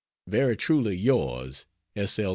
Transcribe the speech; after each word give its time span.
Very 0.25 0.57
truly 0.57 0.95
yours, 0.95 1.67
S. 1.95 2.17
L. 2.17 2.29